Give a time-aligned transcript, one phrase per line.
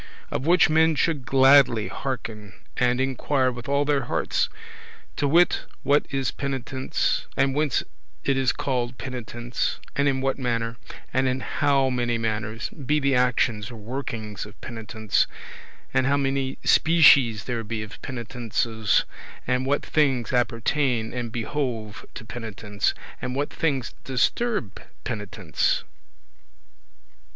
[0.31, 4.49] Of which men should gladly hearken and inquire with all their hearts,
[5.17, 7.83] to wit what is penitence, and whence
[8.23, 10.77] it is called penitence, and in what manner,
[11.13, 15.27] and in how many manners, be the actions or workings of penitence,
[15.93, 19.03] and how many species there be of penitences,
[19.45, 25.83] and what things appertain and behove to penitence, and what things disturb penitence.